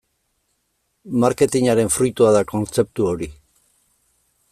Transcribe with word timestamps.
Marketingaren 1.23 1.93
fruitua 1.97 2.31
da 2.37 2.41
kontzeptu 2.53 3.07
hori. 3.11 3.29